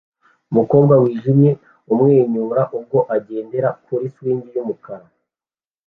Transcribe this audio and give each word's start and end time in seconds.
Umukobwa 0.51 0.93
wijimye 1.03 1.51
amwenyura 1.91 2.61
ubwo 2.77 2.99
agendera 3.15 3.69
kuri 3.83 4.05
swing 4.15 4.43
yumukara 4.55 5.05